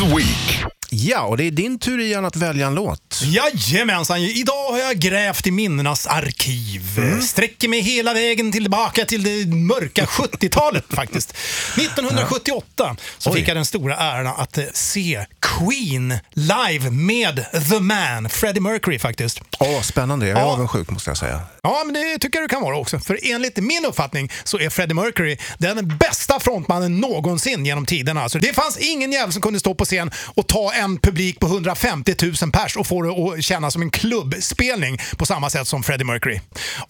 [0.00, 0.79] the Week.
[0.92, 3.22] Ja, och det är din tur igen att välja en låt.
[3.24, 6.82] Jajamensan, idag har jag grävt i minnenas arkiv.
[7.22, 11.34] Sträcker mig hela vägen tillbaka till det mörka 70-talet faktiskt.
[11.76, 13.36] 1978 så Oj.
[13.36, 18.98] fick jag den stora äran att eh, se Queen live med The Man, Freddie Mercury
[18.98, 19.40] faktiskt.
[19.58, 20.26] Åh, spännande.
[20.28, 20.46] Jag är Ja.
[20.52, 21.40] avundsjuk måste jag säga.
[21.62, 22.98] Ja, men det tycker jag du kan vara också.
[22.98, 28.22] För enligt min uppfattning så är Freddie Mercury den bästa frontmannen någonsin genom tiderna.
[28.22, 31.46] Alltså, det fanns ingen jävel som kunde stå på scen och ta en publik på
[31.46, 35.82] 150 000 pers och får det att kännas som en klubbspelning på samma sätt som
[35.82, 36.40] Freddie Mercury.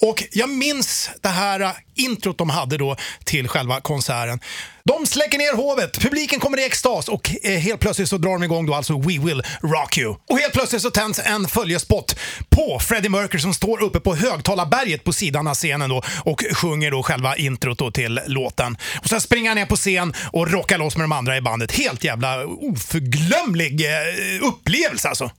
[0.00, 4.40] Och jag minns det här äh, introt de hade då till själva konserten.
[4.84, 8.42] De släcker ner hovet, publiken kommer i extas och eh, helt plötsligt så drar de
[8.42, 10.14] igång då alltså We Will Rock You.
[10.28, 12.16] Och helt plötsligt så tänds en följespot
[12.48, 16.90] på Freddie Mercury som står uppe på högtalarberget på sidan av scenen då och sjunger
[16.90, 18.76] då själva introt då till låten.
[19.02, 21.72] Och sen springer han ner på scen och rockar loss med de andra i bandet.
[21.72, 25.30] Helt jävla oförglömlig eh, upplevelse alltså.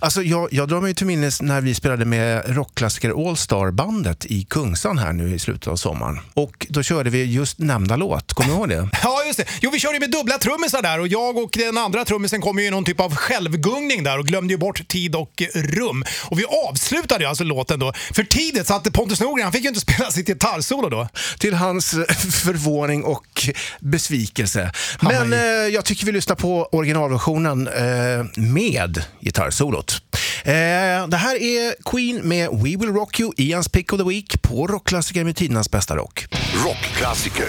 [0.00, 4.44] Alltså, jag, jag drar mig till minnes när vi spelade med rockklassiker All Star-bandet i
[4.50, 6.20] Kungsan här nu i slutet av sommaren.
[6.34, 8.32] Och då körde vi just nämnda låt.
[8.32, 8.89] Kommer du ihåg det?
[9.02, 9.44] Ja, just det.
[9.60, 12.58] Jo, vi körde ju med dubbla trummisar där och jag och den andra trummisen kom
[12.58, 16.04] ju i någon typ av självgungning där och glömde ju bort tid och rum.
[16.24, 19.62] Och vi avslutade ju alltså låten då för tidigt så att Pontus Norgren han fick
[19.62, 21.08] ju inte spela sitt gitarrsolo då.
[21.38, 22.04] Till hans eh,
[22.44, 23.48] förvåning och
[23.80, 24.72] besvikelse.
[25.00, 30.02] Men eh, jag tycker vi lyssnar på originalversionen eh, med gitarrsolot.
[30.44, 34.04] Eh, det här är Queen med We Will Rock You i hans Pick of the
[34.08, 36.26] Week på rockklassiker med tidernas bästa rock.
[36.64, 37.48] Rockklassiker.